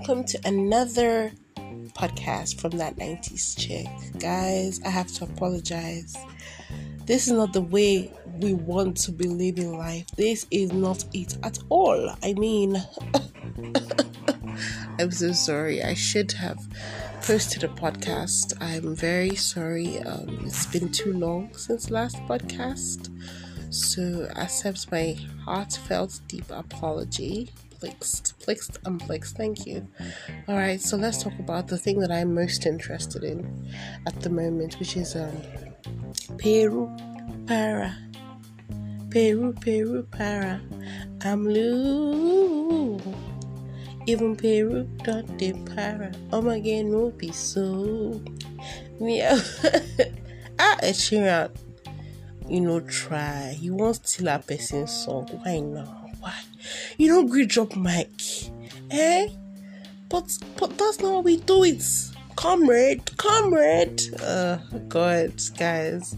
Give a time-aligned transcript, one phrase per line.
[0.00, 1.30] welcome to another
[1.92, 3.86] podcast from that 90s chick.
[4.18, 6.16] Guys, I have to apologize.
[7.04, 10.06] This is not the way we want to be living life.
[10.16, 12.16] This is not it at all.
[12.22, 12.82] I mean,
[14.98, 15.82] I'm so sorry.
[15.82, 16.66] I should have
[17.20, 18.56] posted a podcast.
[18.58, 19.98] I'm very sorry.
[19.98, 23.10] Um, it's been too long since last podcast.
[23.68, 27.50] So accept my heartfelt deep apology.
[27.80, 29.00] Plixed, plixed, and.
[29.36, 29.86] Thank you.
[30.48, 33.72] All right, so let's talk about the thing that I'm most interested in
[34.06, 35.42] at the moment, which is um
[36.38, 36.94] Peru
[37.46, 37.96] para.
[39.10, 40.60] Peru, Peru para.
[41.24, 43.02] I'm loose.
[44.06, 46.12] Even Peru don't they para.
[46.32, 48.20] Oh my god, no be so.
[49.00, 49.40] Yeah.
[50.58, 51.50] ah, a cheer
[52.50, 53.56] you know, try.
[53.60, 55.28] You won't steal a person's song.
[55.44, 55.99] Why not?
[56.98, 58.10] You don't great drop mic.
[58.90, 59.28] Eh?
[60.08, 61.84] But but that's not how we do it.
[62.36, 64.02] Comrade, comrade.
[64.20, 66.16] Uh God, guys.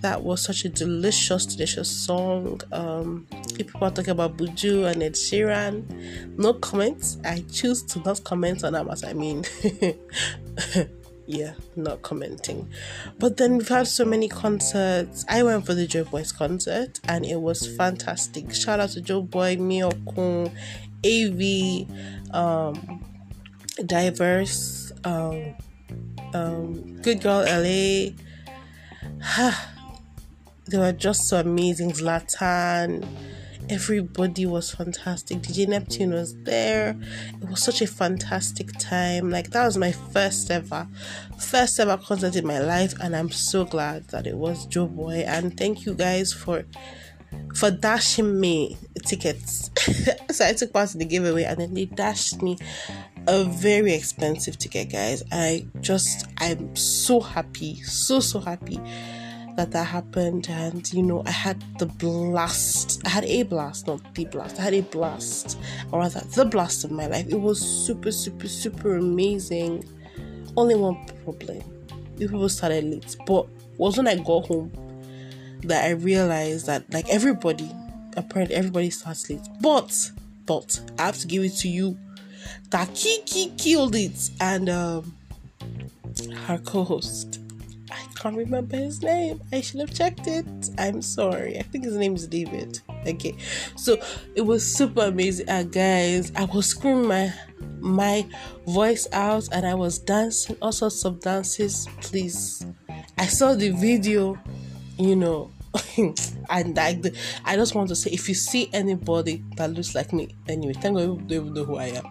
[0.00, 2.60] That was such a delicious, delicious song.
[2.70, 3.26] Um,
[3.58, 7.18] if people are talking about Buju and Ed Sheeran, no comments.
[7.24, 9.44] I choose to not comment on them as I mean.
[11.28, 12.70] yeah, not commenting.
[13.18, 15.26] But then we've had so many concerts.
[15.28, 18.54] I went for the Joeboys concert and it was fantastic.
[18.54, 20.50] Shout out to Joe Joeboy, Mayorkun,
[21.04, 23.04] AV, um,
[23.84, 25.54] Diverse, um,
[26.32, 28.14] um, Good Girl LA.
[30.66, 31.92] they were just so amazing.
[31.92, 33.06] Zlatan
[33.70, 35.38] everybody was fantastic.
[35.38, 36.96] DJ Neptune was there.
[37.40, 39.30] It was such a fantastic time.
[39.30, 40.88] Like that was my first ever,
[41.38, 45.24] first ever concert in my life, and I'm so glad that it was Joeboy.
[45.26, 46.64] And thank you guys for
[47.54, 49.70] for dashing me tickets.
[50.30, 52.58] so I took part in the giveaway, and then they dashed me
[53.26, 55.22] a very expensive ticket, guys.
[55.30, 58.80] I just I'm so happy, so so happy
[59.58, 64.14] that that happened and you know i had the blast i had a blast not
[64.14, 65.58] the blast i had a blast
[65.90, 67.26] or rather the blast of my life.
[67.28, 69.84] It was super super super amazing.
[70.56, 71.60] Only one problem.
[72.16, 73.48] People started late but
[73.78, 74.70] was when i got home
[75.64, 77.68] that i realized that like everybody
[78.16, 79.40] apparently everybody starts late.
[79.60, 80.12] But
[80.46, 81.98] but i have to give it to you.
[82.70, 85.16] That kiki killed it and um
[86.46, 87.40] her co-host
[88.18, 89.40] can't remember his name.
[89.52, 90.46] I should have checked it.
[90.76, 91.58] I'm sorry.
[91.58, 92.80] I think his name is David.
[93.06, 93.36] Okay.
[93.76, 93.96] So
[94.34, 95.48] it was super amazing.
[95.48, 97.32] And guys, I was screaming my
[97.80, 98.26] my
[98.66, 101.86] voice out and I was dancing all sorts of dances.
[102.00, 102.66] Please.
[103.16, 104.38] I saw the video,
[104.98, 105.52] you know.
[105.96, 110.34] and the, I just want to say if you see anybody that looks like me,
[110.48, 112.06] anyway, thank God you don't know who I am.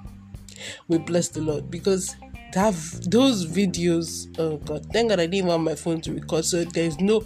[0.88, 2.16] We bless the Lord because
[2.54, 2.74] that
[3.10, 7.00] those videos oh god thank god i didn't want my phone to record so there's
[7.00, 7.24] no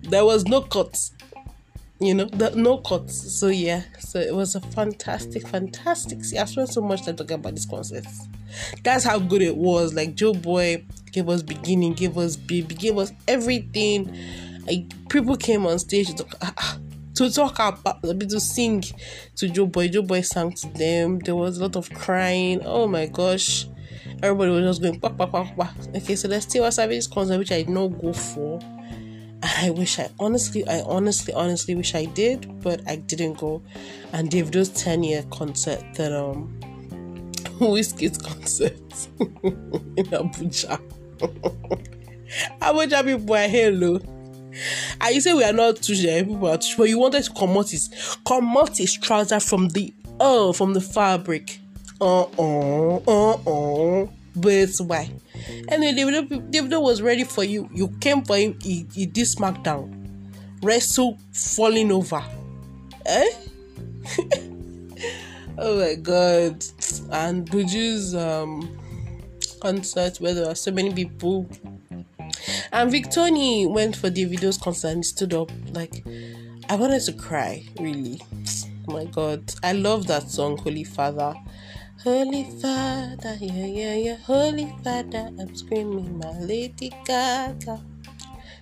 [0.00, 1.12] there was no cuts
[2.00, 6.44] you know the, no cuts so yeah so it was a fantastic fantastic see i
[6.44, 8.04] spent so much time talking about this concert
[8.82, 10.84] that's how good it was like joe boy
[11.14, 14.12] gave us beginning gave us baby gave us everything.
[14.66, 16.78] Like people came on stage to talk, ah,
[17.14, 18.82] to talk about to sing
[19.36, 19.88] to joe boy.
[19.88, 23.66] Joe boy sang to them there was a lot of crying oh my gosh
[24.24, 25.70] everybody was just going, bah, bah, bah, bah.
[25.94, 28.58] okay, so there's still a service concert which I did not go for.
[29.42, 33.62] I wish I honestly, I honestly, honestly wish I did, but I didn't go.
[34.12, 36.58] And Davido's 10 year concert that, um,
[37.60, 38.72] Wizkid's concert
[39.20, 40.80] in Abuja.
[42.60, 44.00] Abuja people are hello.
[45.00, 47.50] And you say we are not too people are too but you wanted to come
[47.58, 51.58] out his come out his trouser from the oh from the fabric
[52.00, 54.06] uh-uh, uh-uh.
[54.36, 55.12] But why?
[55.68, 57.68] Anyway, Davido, Davido was ready for you.
[57.72, 58.58] You came for him.
[58.60, 60.00] He, he did SmackDown.
[60.62, 62.22] Wrestle falling over.
[63.06, 63.30] Eh?
[65.58, 66.64] oh my god.
[67.10, 68.68] And Buju's um
[69.60, 71.48] concert where there were so many people.
[72.72, 76.04] And Victony went for Davido's concert and stood up like
[76.68, 78.20] I wanted to cry, really.
[78.88, 79.54] Oh my god.
[79.62, 81.34] I love that song, Holy Father.
[82.04, 87.80] Holy Father, yeah, yeah, yeah, Holy Father, I'm screaming my Lady Gaga.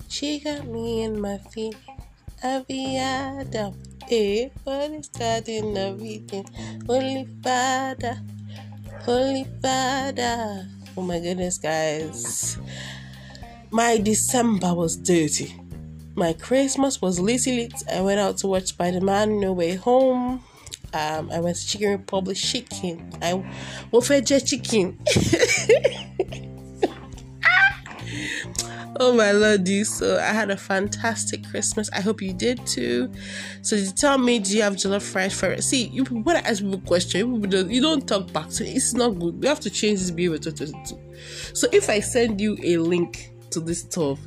[0.08, 1.74] She got me in my feet,
[2.44, 3.74] Aviada.
[4.06, 6.46] Hey, eh, Holy God in everything,
[6.86, 8.22] Holy Father,
[9.00, 10.68] Holy Father.
[10.96, 12.58] Oh my goodness, guys.
[13.72, 15.52] My December was dirty.
[16.14, 17.74] My Christmas was litty lit.
[17.92, 20.44] I went out to watch Spider Man No Way Home.
[20.94, 23.10] Um, I to Chicken Republic Chicken.
[23.22, 23.42] I
[24.02, 24.98] for chicken.
[29.00, 33.10] oh my lordy so i had a fantastic christmas i hope you did too
[33.62, 36.40] so you tell me do you have jollof rice for it see you when i
[36.40, 39.98] ask people question you don't talk back so it's not good we have to change
[39.98, 44.18] this behavior to 2022 so if i send you a link to this stuff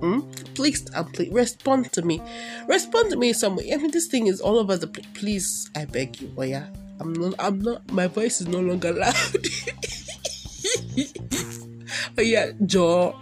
[0.00, 0.20] hmm,
[0.54, 2.20] please and please respond to me.
[2.68, 5.70] Respond to me some way i mean this thing is all over the place please
[5.76, 6.66] i beg you oh yeah.
[7.00, 9.14] I'm not i'm not my voice is no longer loud.
[12.16, 13.12] Oh yeah jaw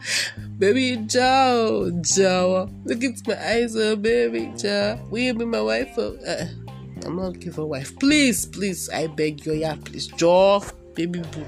[0.58, 5.92] baby jaw jaw look into my eyes oh baby jaw will you be my wife
[5.96, 6.44] oh uh,
[7.06, 7.98] i'm not looking for a wife.
[7.98, 10.06] Please please i beg you yeah please.
[10.08, 10.60] Jaw
[10.94, 11.44] baby boo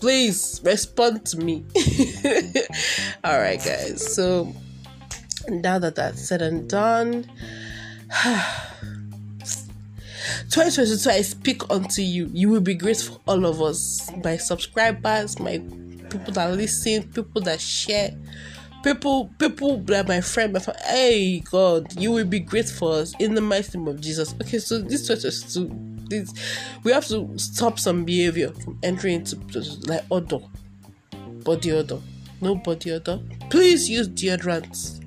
[0.00, 1.64] please respond to me.
[3.24, 4.14] All right guys.
[4.14, 4.52] So
[5.48, 7.24] now that that's said and done
[10.50, 12.28] 2022 i speak unto you.
[12.32, 15.58] You will be great for all of us my subscribers my
[16.10, 18.10] people that listen people that share
[18.82, 23.14] people people that my friend my friend, hey god you will be great for us
[23.18, 24.34] in the mighty name of jesus.
[24.42, 26.32] Okay so this 2022 this
[26.84, 29.36] we have to stop some behavior from entering into
[29.86, 30.40] like odor
[31.44, 32.00] body odor
[32.40, 35.00] no body odor please use deodorants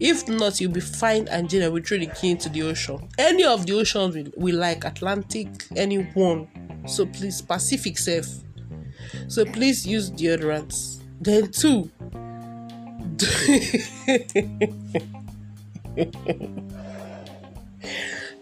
[0.00, 3.08] if not, you'll be fined and and we throw the key into the ocean.
[3.16, 6.48] Any of the oceans we, we like, Atlantic, anyone.
[6.86, 8.28] So please, Pacific safe.
[9.28, 11.00] So please use deodorants.
[11.20, 11.90] Then two.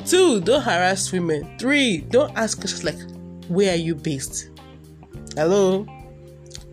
[0.07, 1.59] Two, don't harass women.
[1.59, 2.99] Three, don't ask questions like,
[3.49, 4.51] where are you based?
[5.35, 5.87] Hello?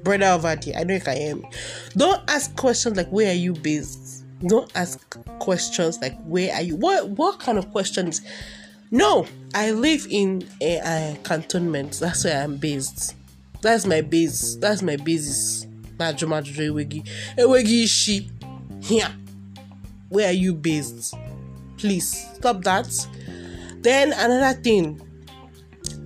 [0.04, 1.50] Brother over there, I know you can hear me.
[1.96, 4.10] Don't ask questions like, where are you based?
[4.48, 6.78] Don't ask questions like where are you?
[6.78, 8.22] What what kind of questions?
[8.90, 12.00] No, I live in a, a cantonment.
[12.00, 13.16] That's where I'm based.
[13.62, 14.56] That's my base.
[14.56, 15.68] That's my basis.
[18.82, 19.16] Here.
[20.08, 21.14] Where are you based?
[21.78, 22.88] Please stop that.
[23.81, 25.02] Then another thing.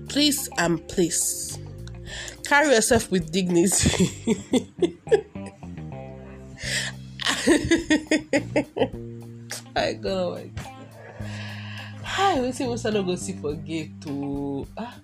[0.10, 1.58] Please and please
[2.46, 4.12] carry yourself with dignity.
[9.76, 10.52] I go like
[12.04, 14.96] Hi, we see what's go see forget to ah,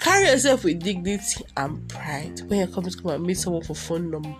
[0.00, 3.74] carry yourself with dignity and pride when you come to come and meet someone for
[3.74, 4.34] phone number.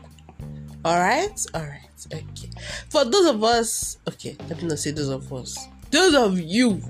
[0.85, 1.47] Alright?
[1.55, 2.51] Alright, okay.
[2.91, 5.69] For those of us, okay, let me not say those of us.
[5.91, 6.83] Those of you,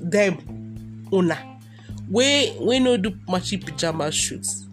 [0.00, 1.38] them, owner,
[2.10, 4.66] we we no do matchy pajama shoots.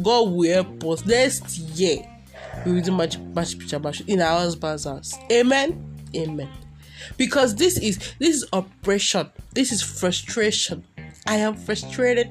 [0.00, 2.06] God will help us next year
[2.64, 5.14] we will do much pyjama picture in our husband's house.
[5.30, 5.96] Amen.
[6.14, 6.48] Amen.
[7.16, 9.30] Because this is this is oppression.
[9.52, 10.84] This is frustration.
[11.26, 12.30] I am frustrated.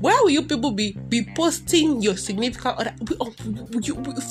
[0.00, 3.30] Where will you people be be posting your significant other oh,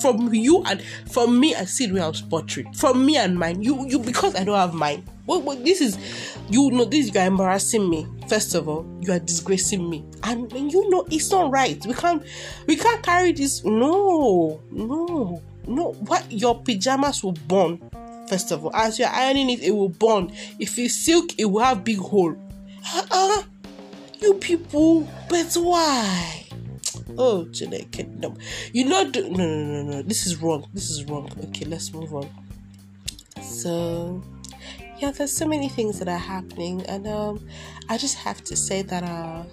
[0.01, 1.55] from you and from me?
[1.55, 3.61] I see real portrait from me and mine.
[3.61, 5.03] You you because I don't have mine.
[5.31, 5.97] What, what this is
[6.49, 8.05] you know this you are embarrassing me.
[8.27, 11.81] First of all, you are disgracing me, and, and you know it's not right.
[11.85, 12.21] We can't
[12.67, 13.63] we can't carry this.
[13.63, 15.91] No, no, no.
[15.93, 17.79] What your pajamas will burn.
[18.27, 20.33] First of all, as you're ironing it, it will burn.
[20.59, 22.35] If it's silk, it will have big hole.
[22.93, 23.43] Uh-uh.
[24.19, 26.45] You people, but why?
[27.17, 28.37] Oh, Jeanette Kingdom.
[28.73, 30.01] You know, no, no, no, no.
[30.01, 30.67] This is wrong.
[30.73, 31.29] This is wrong.
[31.45, 32.29] Okay, let's move on.
[33.41, 34.21] So,
[35.01, 37.43] yeah, there's so many things that are happening, and um,
[37.89, 39.43] I just have to say that uh,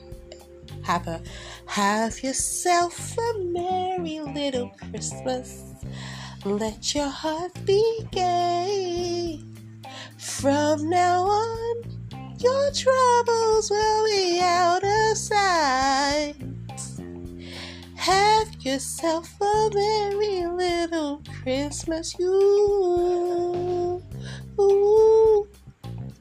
[0.83, 1.23] have a
[1.67, 5.63] have yourself a merry little Christmas.
[6.45, 9.41] Let your heart be gay.
[10.19, 11.77] From now on,
[12.39, 16.35] your troubles will be out of sight.
[17.97, 24.03] Have yourself a merry little Christmas, you.
[24.61, 25.49] Ooh,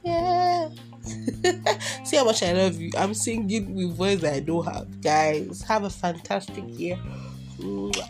[0.04, 0.70] yeah.
[2.04, 2.92] See how much I love you.
[2.98, 5.02] I'm singing with voice I don't have.
[5.02, 7.00] Guys, have a fantastic year.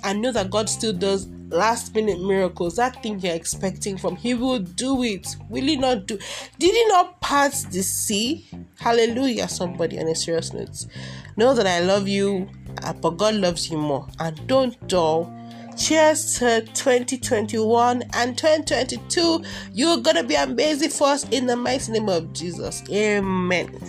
[0.04, 2.76] I know that God still does last minute miracles.
[2.76, 5.36] That thing you're expecting from He will do it.
[5.50, 6.18] Will He not do?
[6.60, 8.48] Did He not part the sea?
[8.80, 10.86] Hallelujah, somebody on a serious note.
[11.38, 12.50] Know that I love you,
[12.84, 14.08] uh, but God loves you more.
[14.20, 15.34] And don't dull
[15.78, 19.44] Cheers to 2021 and 2022.
[19.74, 22.84] You're gonna be amazing for us in the mighty name of Jesus.
[22.90, 23.80] Amen.